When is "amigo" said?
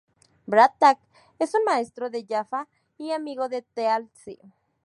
3.11-3.49